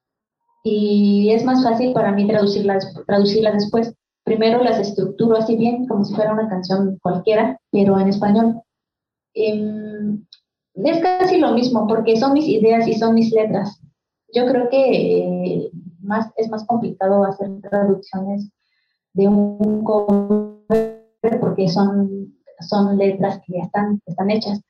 [0.65, 3.95] y es más fácil para mí traducirlas, traducirlas después
[4.29, 8.61] primero las estructuro así bien, como si fuera una canción cualquiera, pero en español.
[9.35, 10.19] Eh,
[10.75, 13.81] es casi lo mismo, porque son mis ideas y son mis letras.
[14.33, 18.51] Yo creo que eh, más, es más complicado hacer traducciones
[19.15, 20.61] de un cover
[21.41, 24.61] porque son, son letras que ya están, están hechas.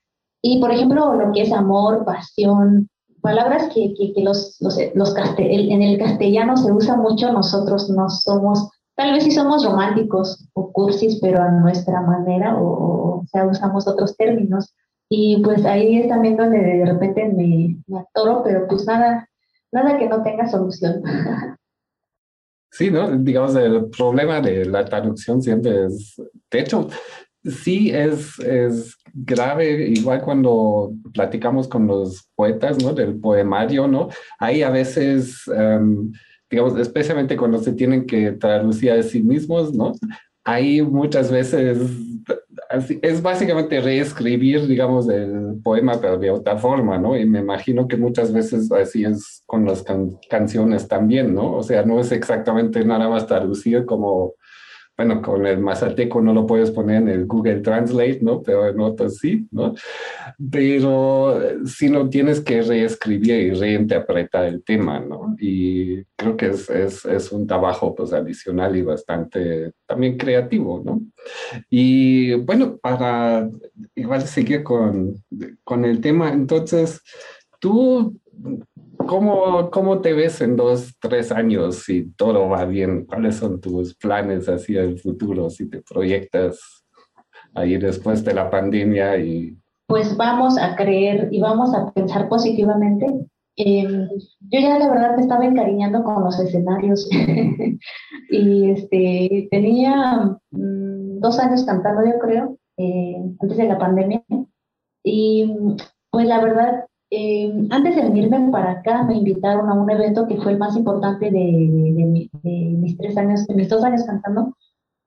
[0.42, 2.88] Y, por ejemplo, lo que es amor, pasión,
[3.21, 7.90] palabras que, que, que los, los, los castel, en el castellano se usa mucho, nosotros
[7.90, 13.27] no somos Tal vez sí somos románticos o cursis, pero a nuestra manera, o, o
[13.29, 14.75] sea, usamos otros términos.
[15.09, 19.28] Y pues ahí es también donde de repente me, me atoro, pero pues nada,
[19.72, 21.02] nada que no tenga solución.
[22.70, 23.11] Sí, ¿no?
[23.11, 26.88] Digamos, el problema de la traducción siempre es, de hecho,
[27.42, 32.92] sí es, es grave, igual cuando platicamos con los poetas, ¿no?
[32.92, 34.09] Del poemario, ¿no?
[34.38, 35.46] Hay a veces...
[35.46, 36.12] Um,
[36.50, 39.92] digamos, especialmente cuando se tienen que traducir a sí mismos, ¿no?
[40.44, 41.78] Ahí muchas veces
[42.70, 47.16] es básicamente reescribir, digamos, el poema, pero de otra forma, ¿no?
[47.16, 51.57] Y me imagino que muchas veces así es con las can canciones también, ¿no?
[51.57, 54.35] O sea, no es exactamente nada más traducir como
[54.99, 58.43] bueno, con el mazateco no lo puedes poner en el Google Translate, ¿no?
[58.43, 59.73] Pero en otros sí, ¿no?
[60.51, 65.37] Pero si no tienes que reescribir y reinterpretar el tema, ¿no?
[65.39, 71.01] Y creo que es, es, es un trabajo pues adicional y bastante también creativo, ¿no?
[71.71, 73.49] Y bueno, para
[73.95, 75.15] igual seguir con,
[75.63, 77.01] con el tema, entonces,
[77.61, 78.19] tú
[79.09, 83.07] ¿Cómo, ¿Cómo te ves en dos, tres años si todo va bien?
[83.07, 86.85] ¿Cuáles son tus planes hacia el futuro si te proyectas
[87.55, 89.16] ahí después de la pandemia?
[89.16, 89.57] Y...
[89.87, 93.07] Pues vamos a creer y vamos a pensar positivamente.
[93.57, 94.09] Eh,
[94.40, 97.09] yo ya la verdad me estaba encariñando con los escenarios
[98.31, 104.23] y este, tenía mmm, dos años cantando yo creo, eh, antes de la pandemia.
[105.03, 105.51] Y
[106.11, 110.37] pues la verdad eh, antes de venirme para acá, me invitaron a un evento que
[110.37, 114.05] fue el más importante de, de, de, de mis tres años, de mis dos años
[114.05, 114.55] cantando.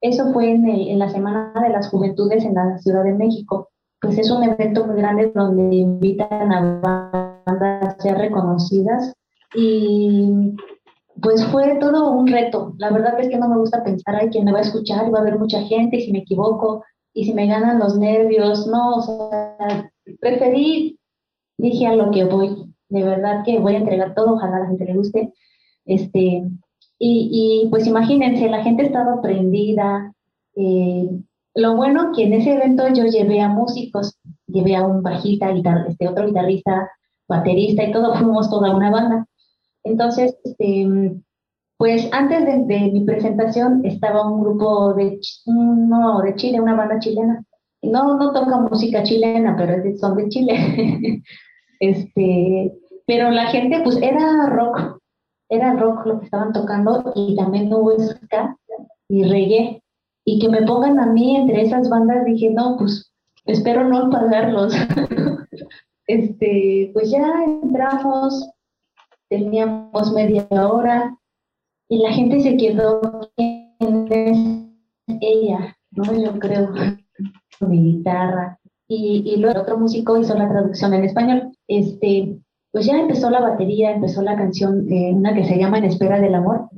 [0.01, 3.69] Eso fue en, el, en, la Semana de las Juventudes en la Ciudad de México.
[4.01, 9.13] Pues es un evento muy grande donde invitan a bandas ya reconocidas
[9.53, 10.55] y
[11.21, 12.73] pues fue todo un reto.
[12.79, 15.11] La verdad es que no me gusta pensar, ay, quién me va a escuchar, y
[15.11, 16.83] va a haber mucha gente, y si me equivoco,
[17.13, 20.97] y si me ganan los nervios, no, o sea, preferí
[21.61, 24.67] dije a lo que voy, de verdad que voy a entregar todo, ojalá a la
[24.67, 25.33] gente le guste.
[25.85, 26.43] Este,
[26.99, 30.13] y, y pues imagínense, la gente estaba prendida.
[30.55, 31.07] Eh,
[31.53, 35.85] lo bueno que en ese evento yo llevé a músicos, llevé a un bajista, guitar,
[35.87, 36.89] este, otro guitarrista,
[37.27, 39.25] baterista y todo, fuimos toda una banda.
[39.83, 41.15] Entonces, este,
[41.77, 46.99] pues antes de, de, mi presentación estaba un grupo de, no, de Chile, una banda
[46.99, 47.43] chilena.
[47.83, 51.23] No, no toca música chilena, pero son de Chile.
[51.81, 52.71] Este,
[53.07, 54.99] pero la gente, pues era rock,
[55.49, 58.55] era rock lo que estaban tocando y también hubo ska
[59.09, 59.83] y reggae.
[60.23, 63.11] Y que me pongan a mí entre esas bandas, dije, no, pues
[63.45, 64.75] espero no pagarlos.
[66.07, 68.47] este, pues ya entramos,
[69.27, 71.17] teníamos media hora
[71.89, 74.37] y la gente se quedó, ¿quién es
[75.19, 75.75] ella?
[75.89, 76.03] ¿No?
[76.13, 76.71] Yo creo,
[77.61, 78.59] mi guitarra.
[78.87, 81.50] Y, y luego otro músico hizo la traducción en español.
[81.71, 82.37] Este,
[82.73, 86.19] pues ya empezó la batería, empezó la canción, eh, una que se llama En espera
[86.19, 86.69] del amor.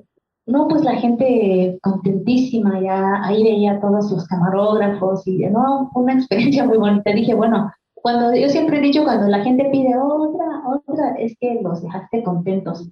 [0.45, 6.65] No, pues la gente contentísima, ya ahí veía todos los camarógrafos y no, una experiencia
[6.65, 7.11] muy bonita.
[7.11, 11.59] Dije, bueno, cuando yo siempre he dicho, cuando la gente pide otra, otra, es que
[11.63, 12.87] los dejaste contentos.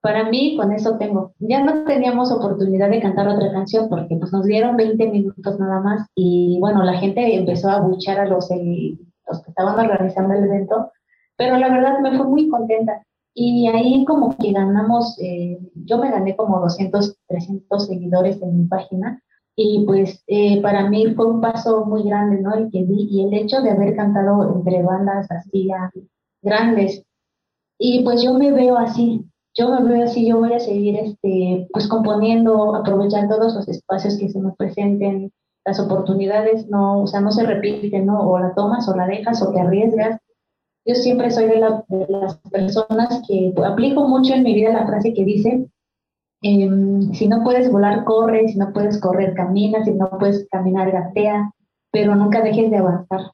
[0.00, 1.32] Para mí, con eso tengo.
[1.40, 5.80] Ya no teníamos oportunidad de cantar otra canción porque pues, nos dieron 20 minutos nada
[5.80, 10.44] más y bueno, la gente empezó a buchar a los, los que estaban organizando el
[10.44, 10.92] evento,
[11.38, 13.02] pero la verdad me fue muy contenta.
[13.32, 18.66] Y ahí como que ganamos, eh, yo me gané como 200, 300 seguidores en mi
[18.66, 19.22] página
[19.56, 22.54] y pues eh, para mí fue un paso muy grande, ¿no?
[22.54, 25.90] El que di y el hecho de haber cantado entre bandas así ya
[26.42, 27.04] grandes.
[27.78, 29.24] Y pues yo me veo así,
[29.54, 34.16] yo me veo así, yo voy a seguir este, pues componiendo, aprovechar todos los espacios
[34.18, 35.32] que se me presenten,
[35.64, 38.20] las oportunidades no, o sea, no se repiten, ¿no?
[38.28, 40.20] O la tomas o la dejas o te arriesgas.
[40.88, 45.24] Yo siempre soy de, las personas que aplico mucho en mi vida la frase que
[45.24, 45.68] dice,
[46.40, 50.92] Em, si no puedes volar, corre, si no puedes correr, camina, si no puedes caminar,
[50.92, 51.52] gatea,
[51.90, 53.32] pero nunca dejes de avanzar.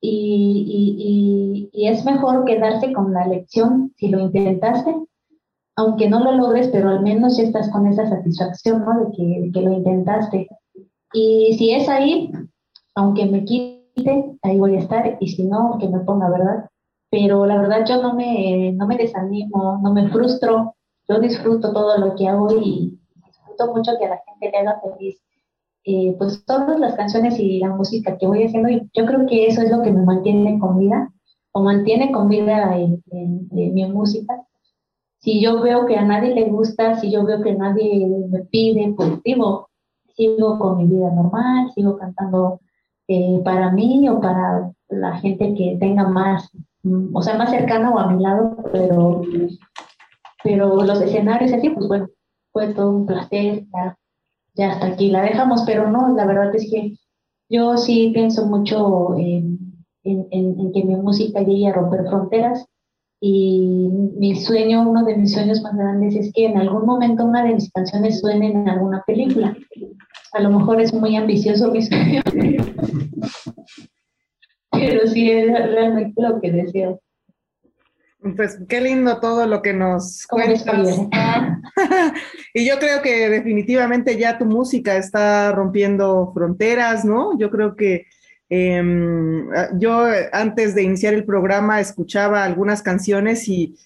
[0.00, 0.64] Y,
[1.02, 4.94] y, y, es mejor quedarse con la lección si lo intentaste,
[5.76, 9.00] aunque no lo logres, pero al menos ya estás con esa satisfacción, ¿no?
[9.00, 10.48] De que, que lo intentaste.
[11.12, 12.32] Y si es ahí,
[12.94, 16.70] aunque me quite, ahí voy a estar, y si no, que me ponga, ¿verdad?
[17.10, 20.74] Pero la verdad yo no me, no me desanimo, no me frustro,
[21.08, 24.80] yo disfruto todo lo que hago y disfruto mucho que a la gente le haga
[24.80, 25.22] feliz.
[25.84, 29.46] Eh, pues todas las canciones y la música que voy haciendo, y yo creo que
[29.46, 31.12] eso es lo que me mantiene con vida,
[31.56, 33.02] o mantiene con vida en,
[33.50, 34.44] mi música.
[35.20, 38.92] Si yo veo que a nadie le gusta, si yo veo que nadie me pide,
[38.96, 39.70] pues digo,
[40.16, 42.60] sigo con mi vida normal, sigo cantando
[43.08, 46.50] eh, para mí o para la gente que tenga más,
[47.12, 49.22] o sea, más cercana o a mi lado, pero
[50.46, 52.08] pero los escenarios así, pues bueno,
[52.52, 53.64] fue todo un placer,
[54.54, 56.96] ya, hasta aquí la dejamos, pero no, la verdad es que
[57.48, 59.58] yo sí pienso mucho en,
[60.04, 62.64] en, que mi música llegue a romper fronteras
[63.20, 67.42] y mi sueño, uno de mis sueños más grandes es que en algún momento una
[67.44, 69.56] de mis canciones suene en alguna película.
[70.32, 72.22] A lo mejor es muy ambicioso mi sueño,
[74.70, 77.00] pero sí es realmente lo que deseo.
[78.34, 80.64] Pues qué lindo todo lo que nos cuentas.
[82.54, 87.38] y yo creo que definitivamente ya tu música está rompiendo fronteras, ¿no?
[87.38, 88.06] Yo creo que
[88.48, 93.76] em, yo antes de iniciar el programa escuchaba algunas canciones y,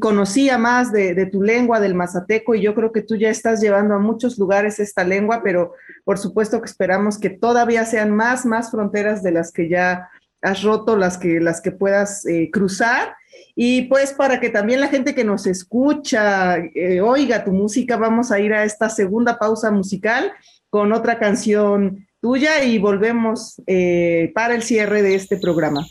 [0.00, 3.60] conocía más de, de, tu lengua, del mazateco, y yo creo que tú ya estás
[3.60, 5.74] llevando a muchos lugares esta lengua, pero
[6.04, 10.08] por supuesto que esperamos que todavía sean más, más fronteras de las que ya
[10.42, 13.14] has roto, las que, las que puedas eh, cruzar.
[13.54, 18.30] Y pues para que también la gente que nos escucha eh, oiga tu música, vamos
[18.30, 20.32] a ir a esta segunda pausa musical
[20.70, 25.86] con otra canción tuya y volvemos eh, para el cierre de este programa.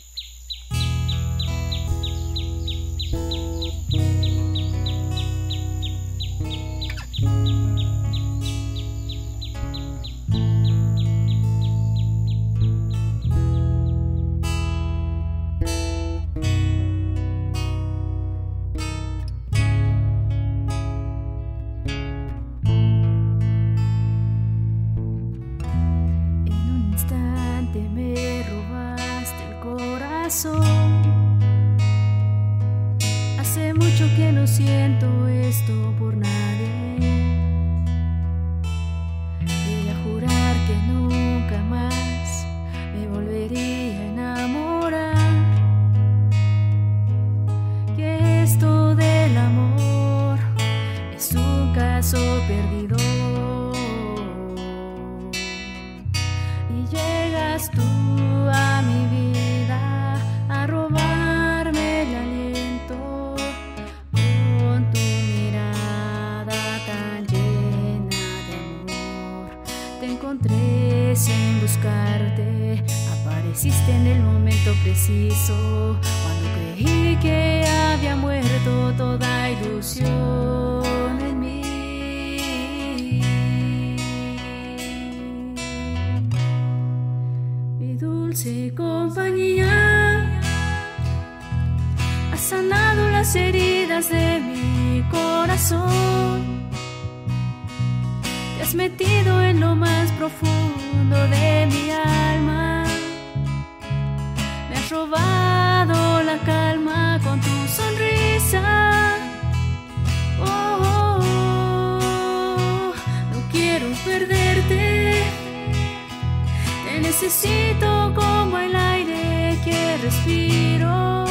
[117.22, 121.26] Necesito como el aire que respiro.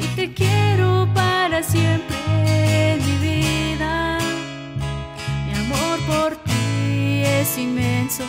[0.00, 2.16] Y te quiero para siempre
[2.94, 4.18] en mi vida.
[5.46, 8.24] Mi amor por ti es inmenso,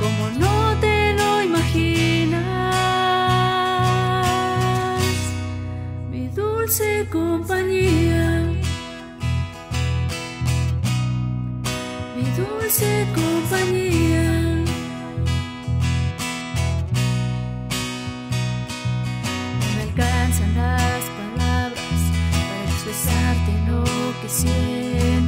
[0.00, 2.42] como no te lo imaginas.
[6.10, 8.42] Mi dulce compañía.
[12.16, 13.29] Mi dulce compañía.
[24.22, 25.19] Lo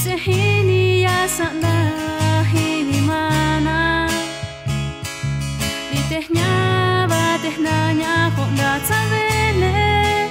[0.00, 4.08] sehini yasak dahi di mana?
[5.92, 10.24] Di tehnya bateh nanya kok datang bele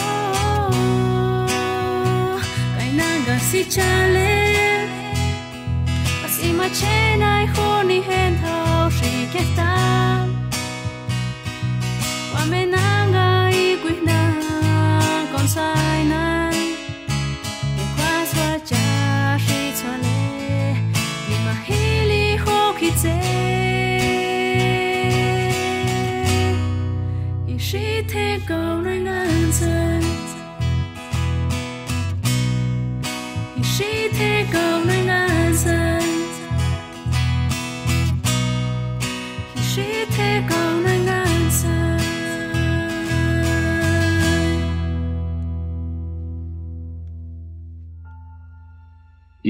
[0.00, 0.72] oh
[2.80, 4.88] kaina gasi chale.
[6.24, 9.76] Pasi machenai honi hentao shiketa
[12.32, 14.20] wamenanga ikuihna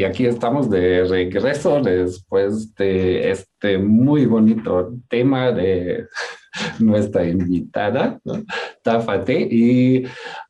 [0.01, 6.07] Y aquí estamos de regreso después de este muy bonito tema de
[6.79, 8.43] nuestra invitada, ¿no?
[8.83, 9.47] Tafate.
[9.51, 10.07] Y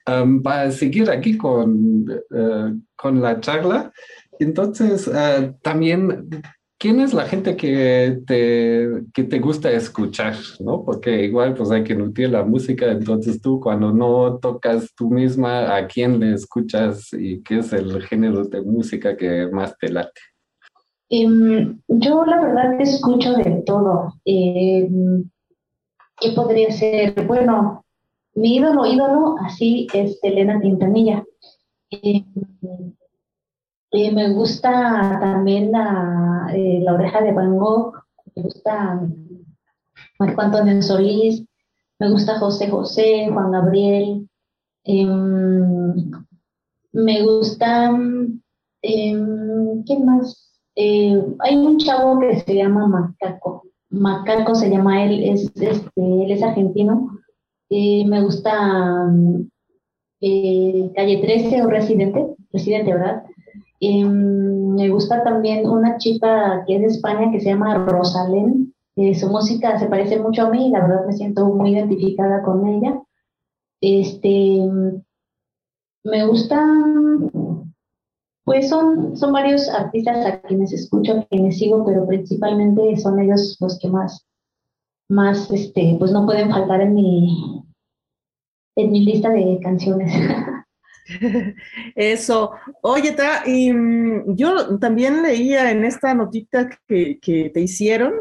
[0.06, 3.92] um, para seguir aquí con, eh, con la charla,
[4.38, 6.28] entonces eh, también,
[6.80, 10.34] ¿quién es la gente que te, que te gusta escuchar?
[10.58, 10.82] ¿no?
[10.82, 15.76] Porque igual pues hay que nutrir la música, entonces tú cuando no tocas tú misma,
[15.76, 20.20] ¿a quién le escuchas y qué es el género de música que más te late?
[21.10, 24.14] Em, yo la verdad escucho de todo.
[24.24, 25.28] Em,
[26.18, 27.26] ¿Qué podría ser?
[27.26, 27.84] Bueno,
[28.34, 31.24] mi ídolo, ídolo, así es Elena Quintanilla.
[31.90, 32.24] Em,
[33.92, 37.94] eh, me gusta también la, eh, la oreja de Van Gogh,
[38.34, 39.00] me gusta
[40.18, 41.44] Marco Antonio Solís,
[41.98, 44.28] me gusta José José, Juan Gabriel,
[44.84, 46.10] em,
[46.92, 47.90] me gusta,
[48.82, 50.50] em, ¿qué más?
[50.76, 56.30] Eh, hay un chavo que se llama Macaco, Macaco se llama él, es, este, él
[56.30, 57.16] es argentino,
[57.72, 58.52] Eh, me gusta
[60.20, 63.22] eh, Calle 13 o Residente, Residente, ¿verdad?
[63.80, 68.74] Em, me gusta también una chica que es de España que se llama Rosalén.
[69.14, 72.66] Su música se parece mucho a mí y la verdad me siento muy identificada con
[72.68, 73.00] ella.
[73.80, 74.60] Este,
[76.04, 77.30] me gustan,
[78.44, 83.56] pues son, son varios artistas a quienes escucho, a quienes sigo, pero principalmente son ellos
[83.60, 84.26] los que más,
[85.08, 87.64] más, este, pues no pueden faltar en mi,
[88.76, 90.12] en mi lista de canciones.
[91.94, 92.52] Eso.
[92.82, 98.14] Oye, Ta, y mm, yo también leía en esta notita que, que te hicieron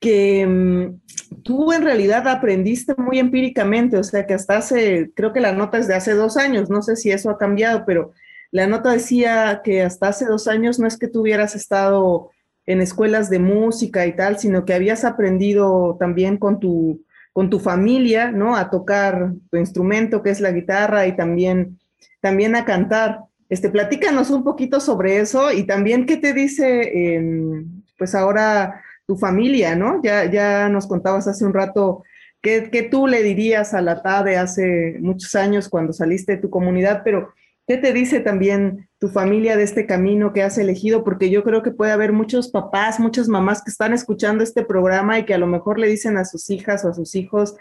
[0.00, 5.40] que mm, tú en realidad aprendiste muy empíricamente, o sea que hasta hace, creo que
[5.40, 8.12] la nota es de hace dos años, no sé si eso ha cambiado, pero
[8.50, 12.30] la nota decía que hasta hace dos años no es que tú hubieras estado
[12.66, 17.58] en escuelas de música y tal, sino que habías aprendido también con tu, con tu
[17.60, 18.56] familia, ¿no?
[18.56, 21.78] A tocar tu instrumento, que es la guitarra, y también,
[22.20, 23.20] también a cantar.
[23.48, 27.64] Este, platícanos un poquito sobre eso y también qué te dice, eh,
[27.96, 30.02] pues ahora tu familia, ¿no?
[30.02, 32.02] Ya, ya nos contabas hace un rato
[32.40, 36.50] ¿Qué, ¿Qué, tú le dirías a la TADE hace muchos años cuando saliste de tu
[36.50, 37.02] comunidad?
[37.04, 37.32] Pero,
[37.66, 41.02] ¿qué te dice también tu familia de este camino que has elegido?
[41.02, 45.18] Porque yo creo que puede haber muchos papás, muchas mamás que están escuchando este programa
[45.18, 47.56] y que a lo mejor le dicen a sus hijas o a sus hijos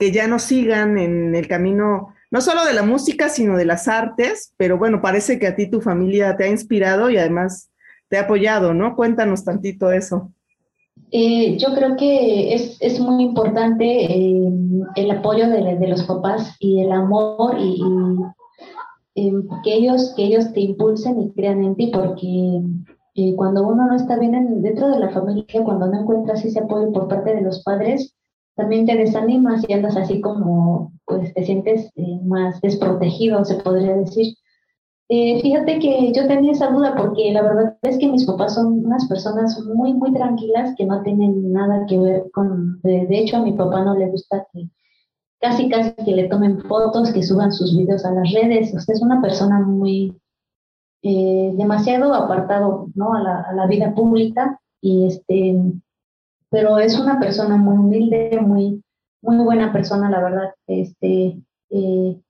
[0.00, 3.88] que ya no sigan en el camino, no solo de la música, sino de las
[3.88, 4.54] artes.
[4.56, 7.70] Pero bueno, parece que a ti tu familia te ha inspirado y además
[8.08, 8.96] te ha apoyado, ¿no?
[8.96, 10.32] Cuéntanos tantito eso.
[11.12, 14.50] Eh, yo creo que es, es muy importante eh,
[14.96, 17.80] el apoyo de, los papás y el amor y,
[19.14, 22.62] y eh, que, ellos, que ellos te impulsen y crean en ti, porque
[23.36, 27.08] cuando uno no está bien dentro de la familia, cuando no encuentras ese apoyo por
[27.08, 28.14] parte de los padres,
[28.56, 31.92] también te desanimas y andas así como, pues te sientes
[32.24, 34.34] más desprotegido, se podría decir.
[35.08, 38.84] Eh, fíjate que yo tenía esa duda porque la verdad es que mis papás son
[38.84, 42.80] unas personas muy, muy tranquilas que no tienen nada que ver con...
[42.82, 44.68] De, hecho, a mi papá no le gusta que
[45.38, 48.74] casi, casi que le tomen fotos, que suban sus videos a las redes.
[48.74, 50.16] Usted es una persona muy...
[51.02, 53.14] Eh, demasiado apartado ¿no?
[53.14, 55.54] a, la, a la vida pública y este
[56.56, 58.82] pero es una persona muy humilde, muy,
[59.20, 60.54] muy buena persona, la verdad.
[60.66, 61.36] Este,
[61.68, 62.20] eh,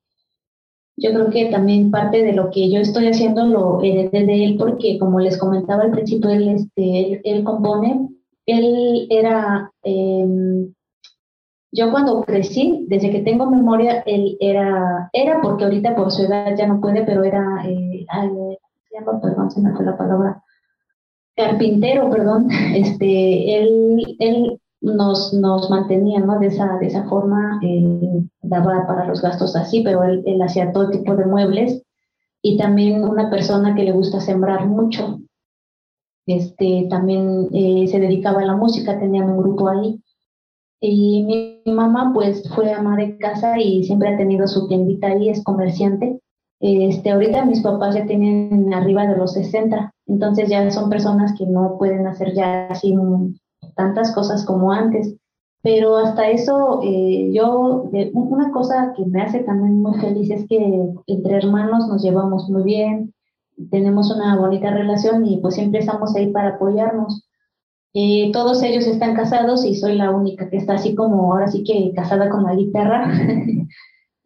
[0.96, 4.56] yo creo que también parte de lo que yo estoy haciendo lo heredé de él
[4.58, 8.08] porque, como les comentaba al principio, él, este, él, compone,
[8.46, 10.74] él era, em,
[11.70, 16.56] yo cuando crecí, desde que tengo memoria, él era, era porque ahorita por su edad
[16.56, 18.04] ya no puede, pero era, eh,
[18.90, 20.42] llama, perdón, se me fue la palabra,
[21.36, 26.38] carpintero, perdón, este, él, él nos, nos mantenía ¿no?
[26.38, 30.72] de, esa, de esa forma, eh, daba para los gastos así, pero él, él, hacía
[30.72, 31.82] todo tipo de muebles
[32.42, 35.20] y también una persona que le gusta sembrar mucho.
[36.26, 40.00] Este, también eh, se dedicaba a la música, tenían un grupo ahí.
[40.80, 41.22] Y
[41.64, 45.42] mi mamá pues fue ama de casa y siempre ha tenido su tiendita ahí, es
[45.42, 46.20] comerciante.
[46.60, 51.46] Este, ahorita mis papás ya tienen arriba de los 60, entonces ya son personas que
[51.46, 52.94] no pueden hacer ya así
[53.74, 55.14] tantas cosas como antes.
[55.62, 60.56] Pero hasta eso, eh, yo, una cosa que me hace también muy feliz es que
[61.06, 63.12] entre hermanos nos llevamos muy bien,
[63.70, 67.26] tenemos una bonita relación y pues siempre estamos ahí para apoyarnos.
[67.94, 71.64] Eh, todos ellos están casados y soy la única que está así como ahora sí
[71.64, 73.10] que casada con la guitarra.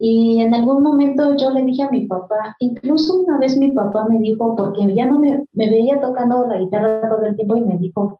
[0.03, 4.07] y en algún momento yo le dije a mi papá, incluso una vez mi papá
[4.09, 7.77] me dijo, porque ya no me, veía tocando la guitarra todo el tiempo y me
[7.77, 8.19] dijo,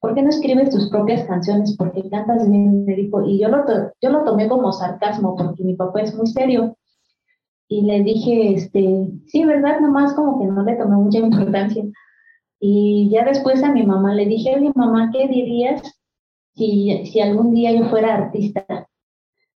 [0.00, 1.74] ¿por qué no escribes tus propias canciones?
[1.78, 3.64] Porque cantas bien, me dijo, y yo lo,
[4.02, 6.76] yo lo tomé como sarcasmo, porque mi papá es muy serio.
[7.68, 9.80] Y le dije, este, sí, ¿verdad?
[9.80, 11.84] Nomás como que no le tomé mucha importancia.
[12.60, 15.80] Y ya después a mi mamá le dije, oye, mamá, ¿qué dirías
[16.54, 18.66] si, si algún día yo fuera artista?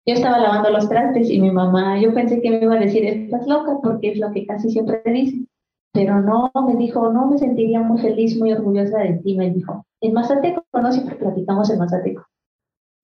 [0.06, 3.04] Yo estaba lavando los trastes y mi mamá, yo pensé que me iba a decir,
[3.04, 5.46] estás loca, porque es lo que casi siempre dice.
[5.92, 9.84] Pero no, me dijo, no me sentiría muy feliz, muy orgullosa de ti, me dijo
[10.04, 10.92] en Mazateco, ¿no?
[10.92, 12.26] Siempre platicamos en Mazateco.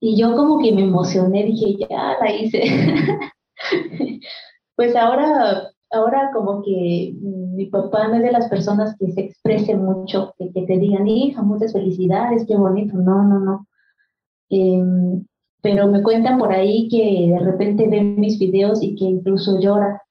[0.01, 2.63] Y yo como que me emocioné, dije, ya la hice.
[4.77, 9.77] pues ahora, ahora como que mi papá no es de las personas que se exprese
[9.77, 12.97] mucho, que, que te digan, hija, muchas felicidades, qué bonito.
[12.97, 13.67] No, no, no.
[14.51, 15.25] Em,
[15.63, 20.03] pero me cuentan por ahí que de repente ven mis videos y que incluso llora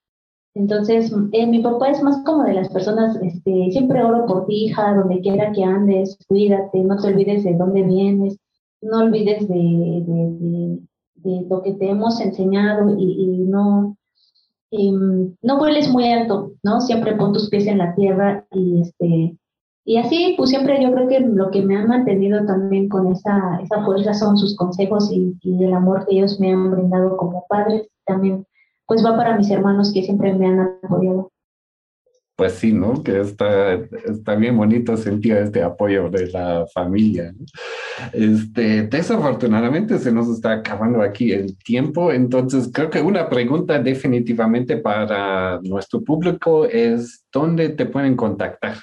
[0.60, 4.66] entonces, eh, mi papá es más como de las personas, este, siempre oro por ti,
[4.66, 8.38] hija, donde quiera que andes, cuídate, no te olvides de dónde vienes,
[8.82, 10.80] no olvides de, de,
[11.16, 13.96] de, lo que te hemos enseñado y, y no,
[14.72, 16.82] em, no vueles muy alto, ¿no?
[16.82, 19.38] Siempre pon tus pies en la tierra y este,
[19.90, 23.60] y así, pues siempre yo creo que lo que me han mantenido también con esa,
[23.64, 27.48] esa fuerza son sus consejos y, y el amor que ellos me han brindado como
[27.50, 28.46] padres, también
[28.86, 31.32] pues va para mis hermanos que siempre me han apoyado.
[32.36, 33.02] Pues sí, ¿no?
[33.02, 37.34] Que está, está bien bonito sentir este apoyo de la familia.
[38.14, 44.78] Este, desafortunadamente se nos está acabando aquí el tiempo, entonces creo que una pregunta definitivamente
[44.78, 48.76] para nuestro público es, ¿dónde te pueden contactar?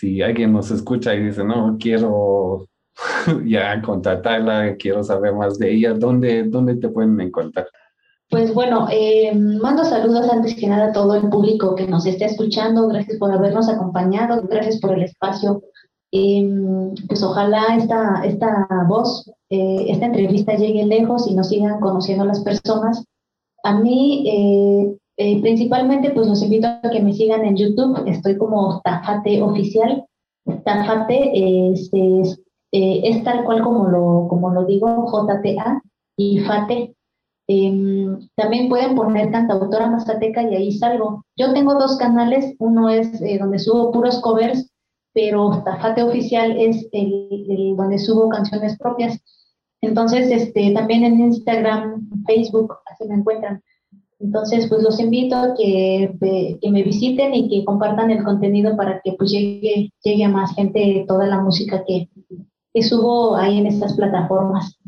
[0.00, 2.66] Si alguien nos escucha y dice, no, quiero
[3.44, 7.68] ya contactarla, quiero saber más de ella, ¿dónde, dónde te pueden encontrar?
[8.30, 12.24] Pues bueno, eh, mando saludos antes que nada a todo el público que nos esté
[12.24, 12.88] escuchando.
[12.88, 15.60] Gracias por habernos acompañado, gracias por el espacio.
[16.12, 16.48] Eh,
[17.06, 22.40] pues ojalá esta, esta voz, eh, esta entrevista llegue lejos y nos sigan conociendo las
[22.40, 23.04] personas.
[23.64, 24.96] A mí,
[25.42, 28.02] principalmente, pues los invito a que me sigan en YouTube.
[28.06, 30.04] Estoy como Tafate Oficial.
[30.64, 31.90] Tafate es,
[32.72, 35.82] eh, es tal cual como lo, como lo digo, JTA
[36.16, 36.94] y FATE.
[37.48, 41.24] Em, también pueden poner cantautora mazateca y ahí salgo.
[41.36, 44.70] Yo tengo dos canales, uno es eh, donde subo puros covers,
[45.12, 49.18] pero Fate Oficial es el, donde subo canciones propias.
[49.82, 53.60] Entonces, este, también en Instagram, Facebook, así me encuentran.
[54.20, 56.12] Entonces, pues los invito a que,
[56.60, 60.54] que, me visiten y que compartan el contenido para que pues llegue, llegue a más
[60.54, 62.10] gente toda la música que,
[62.74, 64.78] que subo ahí en estas plataformas.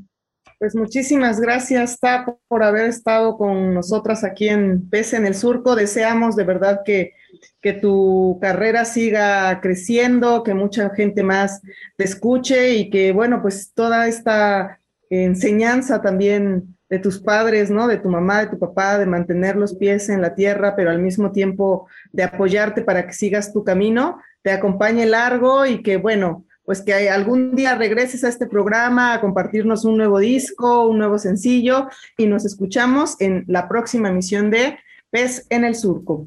[0.58, 5.74] Pues muchísimas gracias, Ta, por haber estado con nosotras aquí en Pese en el Surco.
[5.74, 7.14] Deseamos de verdad que,
[7.60, 11.62] que tu carrera siga creciendo, que mucha gente más
[11.96, 14.78] te escuche y que, bueno, pues toda esta
[15.10, 17.88] enseñanza también de tus padres, ¿no?
[17.88, 20.98] De tu mamá, de tu papá, de mantener los pies en la tierra, pero al
[20.98, 26.44] mismo tiempo de apoyarte para que sigas tu camino, te acompañe largo y que, bueno,
[26.66, 31.18] pues que algún día regreses a este programa a compartirnos un nuevo disco, un nuevo
[31.18, 31.88] sencillo
[32.18, 34.76] y nos escuchamos en la próxima emisión de
[35.10, 36.26] Pez en el Surco.